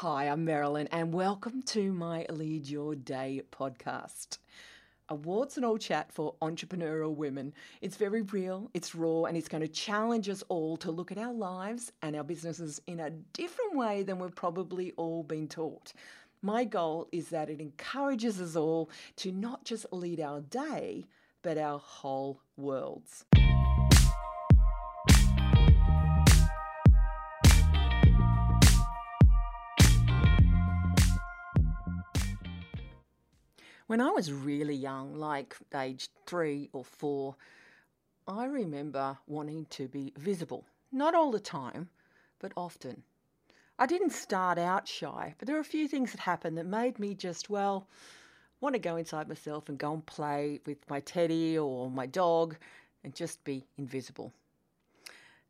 Hi, 0.00 0.24
I'm 0.24 0.44
Marilyn, 0.44 0.88
and 0.92 1.10
welcome 1.10 1.62
to 1.68 1.90
my 1.90 2.26
Lead 2.28 2.66
Your 2.66 2.94
Day 2.94 3.40
podcast. 3.50 4.36
A 5.08 5.14
warts 5.14 5.56
and 5.56 5.64
all 5.64 5.78
chat 5.78 6.12
for 6.12 6.34
entrepreneurial 6.42 7.16
women. 7.16 7.54
It's 7.80 7.96
very 7.96 8.20
real, 8.20 8.70
it's 8.74 8.94
raw, 8.94 9.22
and 9.22 9.38
it's 9.38 9.48
going 9.48 9.62
to 9.62 9.68
challenge 9.68 10.28
us 10.28 10.44
all 10.50 10.76
to 10.76 10.90
look 10.90 11.12
at 11.12 11.16
our 11.16 11.32
lives 11.32 11.92
and 12.02 12.14
our 12.14 12.24
businesses 12.24 12.78
in 12.86 13.00
a 13.00 13.08
different 13.08 13.74
way 13.74 14.02
than 14.02 14.18
we've 14.18 14.34
probably 14.34 14.92
all 14.98 15.22
been 15.22 15.48
taught. 15.48 15.94
My 16.42 16.64
goal 16.64 17.08
is 17.10 17.30
that 17.30 17.48
it 17.48 17.62
encourages 17.62 18.38
us 18.38 18.54
all 18.54 18.90
to 19.16 19.32
not 19.32 19.64
just 19.64 19.86
lead 19.92 20.20
our 20.20 20.42
day, 20.42 21.06
but 21.40 21.56
our 21.56 21.78
whole 21.78 22.42
worlds. 22.58 23.24
When 33.86 34.00
I 34.00 34.10
was 34.10 34.32
really 34.32 34.74
young, 34.74 35.14
like 35.14 35.56
age 35.72 36.08
three 36.26 36.68
or 36.72 36.84
four, 36.84 37.36
I 38.26 38.46
remember 38.46 39.16
wanting 39.28 39.66
to 39.66 39.86
be 39.86 40.12
visible. 40.18 40.64
Not 40.90 41.14
all 41.14 41.30
the 41.30 41.38
time, 41.38 41.88
but 42.40 42.50
often. 42.56 43.04
I 43.78 43.86
didn't 43.86 44.10
start 44.10 44.58
out 44.58 44.88
shy, 44.88 45.36
but 45.38 45.46
there 45.46 45.54
were 45.54 45.60
a 45.60 45.64
few 45.64 45.86
things 45.86 46.10
that 46.10 46.20
happened 46.20 46.58
that 46.58 46.66
made 46.66 46.98
me 46.98 47.14
just, 47.14 47.48
well, 47.48 47.86
want 48.60 48.74
to 48.74 48.80
go 48.80 48.96
inside 48.96 49.28
myself 49.28 49.68
and 49.68 49.78
go 49.78 49.94
and 49.94 50.04
play 50.04 50.58
with 50.66 50.78
my 50.90 50.98
teddy 50.98 51.56
or 51.56 51.88
my 51.88 52.06
dog 52.06 52.56
and 53.04 53.14
just 53.14 53.44
be 53.44 53.66
invisible. 53.78 54.32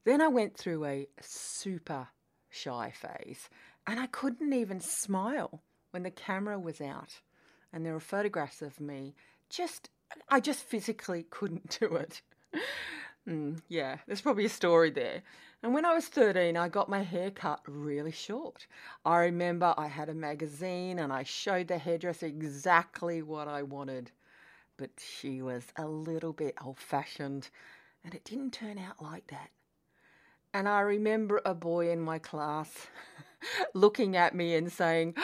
Then 0.04 0.20
I 0.20 0.28
went 0.28 0.58
through 0.58 0.84
a 0.84 1.08
super 1.22 2.08
shy 2.50 2.92
phase 2.94 3.48
and 3.86 3.98
I 3.98 4.08
couldn't 4.08 4.52
even 4.52 4.80
smile 4.80 5.62
when 5.90 6.02
the 6.02 6.10
camera 6.10 6.58
was 6.58 6.82
out 6.82 7.20
and 7.72 7.84
there 7.84 7.94
are 7.94 8.00
photographs 8.00 8.62
of 8.62 8.80
me. 8.80 9.14
Just, 9.48 9.90
I 10.28 10.40
just 10.40 10.64
physically 10.64 11.26
couldn't 11.30 11.78
do 11.80 11.96
it. 11.96 12.22
mm, 13.28 13.60
yeah, 13.68 13.98
there's 14.06 14.20
probably 14.20 14.44
a 14.46 14.50
story 14.50 14.90
there. 14.90 15.22
And 15.62 15.74
when 15.74 15.84
I 15.84 15.94
was 15.94 16.06
13, 16.06 16.56
I 16.56 16.68
got 16.68 16.88
my 16.88 17.02
hair 17.02 17.30
cut 17.30 17.60
really 17.66 18.12
short. 18.12 18.66
I 19.04 19.18
remember 19.18 19.74
I 19.76 19.88
had 19.88 20.08
a 20.08 20.14
magazine 20.14 20.98
and 20.98 21.12
I 21.12 21.22
showed 21.22 21.68
the 21.68 21.78
hairdresser 21.78 22.26
exactly 22.26 23.22
what 23.22 23.48
I 23.48 23.62
wanted. 23.62 24.12
But 24.76 24.90
she 24.98 25.42
was 25.42 25.64
a 25.76 25.86
little 25.86 26.32
bit 26.32 26.54
old 26.62 26.78
fashioned 26.78 27.48
and 28.04 28.14
it 28.14 28.24
didn't 28.24 28.52
turn 28.52 28.78
out 28.78 29.02
like 29.02 29.26
that. 29.28 29.50
And 30.54 30.68
I 30.68 30.80
remember 30.80 31.40
a 31.44 31.54
boy 31.54 31.90
in 31.90 32.00
my 32.00 32.18
class 32.18 32.86
looking 33.74 34.16
at 34.16 34.34
me 34.34 34.54
and 34.54 34.70
saying, 34.70 35.14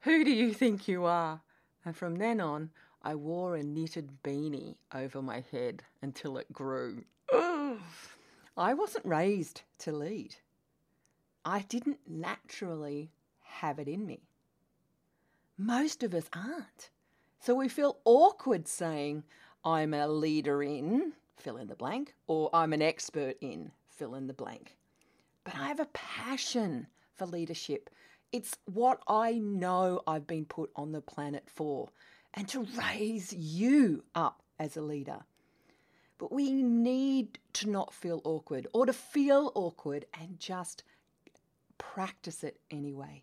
Who 0.00 0.24
do 0.24 0.30
you 0.30 0.54
think 0.54 0.86
you 0.86 1.04
are? 1.04 1.40
And 1.84 1.96
from 1.96 2.16
then 2.16 2.40
on, 2.40 2.70
I 3.02 3.14
wore 3.14 3.56
a 3.56 3.62
knitted 3.62 4.22
beanie 4.22 4.76
over 4.94 5.22
my 5.22 5.44
head 5.52 5.82
until 6.02 6.36
it 6.38 6.52
grew. 6.52 7.04
I 8.56 8.74
wasn't 8.74 9.06
raised 9.06 9.62
to 9.78 9.92
lead. 9.92 10.34
I 11.44 11.60
didn't 11.60 12.00
naturally 12.06 13.12
have 13.42 13.78
it 13.78 13.88
in 13.88 14.04
me. 14.04 14.20
Most 15.56 16.02
of 16.02 16.12
us 16.12 16.28
aren't. 16.32 16.90
So 17.40 17.54
we 17.54 17.68
feel 17.68 17.98
awkward 18.04 18.66
saying, 18.66 19.22
I'm 19.64 19.94
a 19.94 20.08
leader 20.08 20.62
in, 20.62 21.12
fill 21.36 21.56
in 21.56 21.68
the 21.68 21.76
blank, 21.76 22.14
or 22.26 22.50
I'm 22.52 22.72
an 22.72 22.82
expert 22.82 23.36
in, 23.40 23.70
fill 23.88 24.14
in 24.14 24.26
the 24.26 24.34
blank. 24.34 24.76
But 25.44 25.54
I 25.54 25.68
have 25.68 25.80
a 25.80 25.86
passion 25.86 26.88
for 27.14 27.26
leadership 27.26 27.90
it's 28.32 28.56
what 28.66 29.02
I 29.08 29.32
know 29.32 30.02
I've 30.06 30.26
been 30.26 30.44
put 30.44 30.70
on 30.76 30.92
the 30.92 31.00
planet 31.00 31.44
for 31.46 31.88
and 32.34 32.48
to 32.48 32.66
raise 32.76 33.32
you 33.32 34.04
up 34.14 34.42
as 34.58 34.76
a 34.76 34.82
leader. 34.82 35.20
But 36.18 36.32
we 36.32 36.52
need 36.52 37.38
to 37.54 37.70
not 37.70 37.94
feel 37.94 38.20
awkward 38.24 38.66
or 38.74 38.86
to 38.86 38.92
feel 38.92 39.52
awkward 39.54 40.04
and 40.20 40.38
just 40.38 40.82
practice 41.78 42.42
it 42.42 42.60
anyway. 42.70 43.22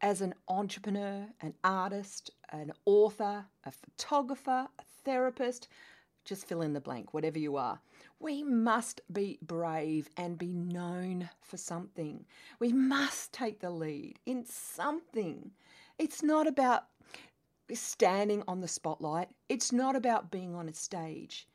As 0.00 0.20
an 0.20 0.34
entrepreneur, 0.48 1.26
an 1.40 1.54
artist, 1.62 2.30
an 2.50 2.72
author, 2.84 3.46
a 3.64 3.70
photographer, 3.70 4.68
a 4.78 4.82
therapist, 5.04 5.68
just 6.28 6.46
fill 6.46 6.60
in 6.60 6.74
the 6.74 6.80
blank, 6.80 7.14
whatever 7.14 7.38
you 7.38 7.56
are. 7.56 7.80
We 8.20 8.42
must 8.42 9.00
be 9.10 9.38
brave 9.40 10.10
and 10.18 10.36
be 10.36 10.52
known 10.52 11.30
for 11.40 11.56
something. 11.56 12.26
We 12.60 12.70
must 12.70 13.32
take 13.32 13.60
the 13.60 13.70
lead 13.70 14.18
in 14.26 14.44
something. 14.44 15.52
It's 15.98 16.22
not 16.22 16.46
about 16.46 16.84
standing 17.72 18.42
on 18.46 18.60
the 18.60 18.68
spotlight, 18.68 19.28
it's 19.48 19.72
not 19.72 19.96
about 19.96 20.30
being 20.30 20.54
on 20.54 20.68
a 20.68 20.74
stage. 20.74 21.48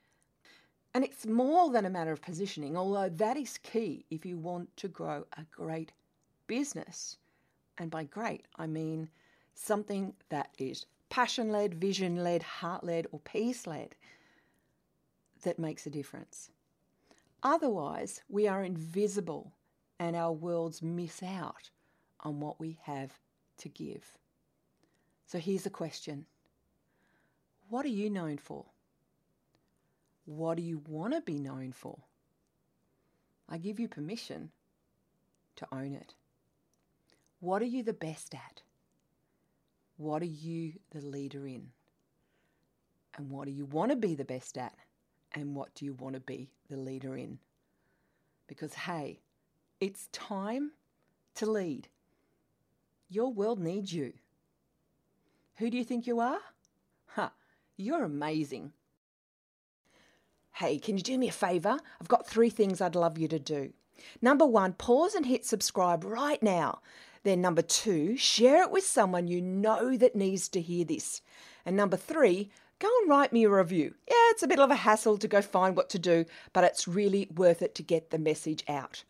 And 0.96 1.04
it's 1.04 1.26
more 1.26 1.72
than 1.72 1.86
a 1.86 1.90
matter 1.90 2.12
of 2.12 2.22
positioning, 2.22 2.78
although 2.78 3.10
that 3.10 3.36
is 3.36 3.58
key 3.60 4.06
if 4.12 4.26
you 4.26 4.38
want 4.38 4.76
to 4.78 4.88
grow 4.88 5.26
a 5.38 5.44
great 5.52 5.92
business. 6.46 7.18
And 7.80 7.90
by 7.90 8.04
great, 8.04 8.46
I 8.58 8.68
mean 8.68 9.10
something 9.56 10.14
that 10.30 10.50
is 10.60 10.86
passion 11.10 11.50
led, 11.50 11.76
vision 11.76 12.24
led, 12.24 12.44
heart 12.44 12.84
led, 12.84 13.08
or 13.12 13.20
peace 13.20 13.66
led 13.66 13.96
that 15.44 15.60
makes 15.60 15.86
a 15.86 15.90
difference. 15.90 16.50
Otherwise, 17.42 18.22
we 18.30 18.48
are 18.48 18.64
invisible 18.64 19.54
and 20.00 20.16
our 20.16 20.32
worlds 20.32 20.82
miss 20.82 21.22
out 21.22 21.70
on 22.22 22.40
what 22.40 22.60
we 22.60 22.78
have 22.84 23.12
to 23.58 23.70
give. 23.70 24.18
So 25.26 25.40
here's 25.40 25.66
a 25.66 25.70
question 25.70 26.26
What 27.70 27.86
are 27.86 27.90
you 27.90 28.10
known 28.10 28.38
for? 28.38 28.66
What 30.26 30.58
do 30.58 30.64
you 30.64 30.82
want 30.88 31.14
to 31.14 31.22
be 31.22 31.40
known 31.40 31.74
for? 31.74 31.98
I 33.50 33.58
give 33.58 33.80
you 33.80 33.88
permission 33.88 34.52
to 35.58 35.68
own 35.72 35.94
it. 35.94 36.16
What 37.40 37.62
are 37.62 37.66
you 37.66 37.84
the 37.84 37.94
best 37.94 38.34
at? 38.34 38.62
What 39.98 40.22
are 40.22 40.26
you 40.26 40.74
the 40.92 41.02
leader 41.02 41.46
in? 41.46 41.70
And 43.18 43.30
what 43.30 43.46
do 43.46 43.52
you 43.52 43.66
want 43.66 43.92
to 43.92 43.96
be 43.96 44.16
the 44.16 44.26
best 44.26 44.58
at? 44.58 44.74
And 45.34 45.56
what 45.56 45.74
do 45.76 45.86
you 45.86 45.94
want 45.94 46.16
to 46.16 46.20
be 46.20 46.50
the 46.70 46.78
leader 46.78 47.16
in? 47.16 47.40
Because, 48.48 48.74
hey, 48.74 49.20
it's 49.80 50.08
time 50.12 50.72
to 51.36 51.46
lead. 51.46 51.88
Your 53.10 53.32
world 53.32 53.60
needs 53.60 53.94
you. 53.94 54.14
Who 55.58 55.70
do 55.70 55.78
you 55.78 55.84
think 55.84 56.08
you 56.08 56.20
are? 56.20 56.40
Ha, 57.08 57.22
huh, 57.22 57.30
you're 57.78 58.04
amazing. 58.04 58.74
Hey, 60.54 60.78
can 60.78 60.98
you 60.98 61.04
do 61.04 61.18
me 61.18 61.30
a 61.30 61.32
favour? 61.32 61.78
I've 62.00 62.08
got 62.08 62.28
three 62.28 62.50
things 62.50 62.80
I'd 62.80 62.96
love 62.96 63.18
you 63.18 63.28
to 63.28 63.40
do. 63.40 63.74
Number 64.22 64.46
one, 64.46 64.74
pause 64.74 65.16
and 65.16 65.26
hit 65.26 65.46
subscribe 65.46 66.04
right 66.04 66.42
now. 66.42 66.82
Then, 67.24 67.42
number 67.42 67.62
two, 67.62 68.18
share 68.18 68.64
it 68.64 68.72
with 68.72 68.86
someone 68.86 69.28
you 69.28 69.42
know 69.42 69.96
that 69.98 70.16
needs 70.16 70.50
to 70.50 70.62
hear 70.62 70.86
this. 70.86 71.22
And 71.66 71.76
number 71.76 71.98
three, 71.98 72.50
go 72.80 72.90
and 73.02 73.10
write 73.10 73.34
me 73.34 73.46
a 73.46 73.50
review. 73.50 73.96
Yeah, 74.08 74.30
it's 74.32 74.44
a 74.44 74.48
bit 74.48 74.60
of 74.60 74.72
a 74.72 74.76
hassle 74.76 75.18
to 75.18 75.28
go 75.28 75.42
find 75.42 75.76
what 75.76 75.90
to 75.92 76.00
do, 76.00 76.26
but 76.52 76.64
it's 76.64 76.88
really 76.88 77.28
worth 77.36 77.62
it 77.62 77.76
to 77.76 77.84
get 77.84 78.10
the 78.10 78.20
message 78.20 78.64
out. 78.68 79.04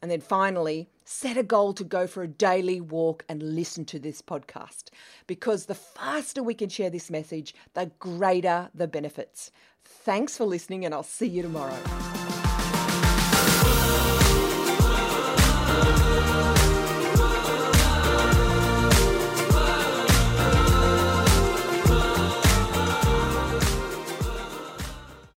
And 0.00 0.10
then 0.10 0.20
finally, 0.20 0.88
set 1.04 1.36
a 1.36 1.42
goal 1.42 1.72
to 1.74 1.84
go 1.84 2.06
for 2.06 2.22
a 2.22 2.28
daily 2.28 2.80
walk 2.80 3.24
and 3.28 3.42
listen 3.42 3.84
to 3.86 3.98
this 3.98 4.22
podcast 4.22 4.90
because 5.26 5.66
the 5.66 5.74
faster 5.74 6.42
we 6.42 6.54
can 6.54 6.68
share 6.68 6.90
this 6.90 7.10
message, 7.10 7.54
the 7.74 7.90
greater 7.98 8.70
the 8.74 8.86
benefits. 8.86 9.50
Thanks 9.84 10.36
for 10.36 10.44
listening, 10.44 10.84
and 10.84 10.94
I'll 10.94 11.02
see 11.02 11.26
you 11.26 11.42
tomorrow. 11.42 12.17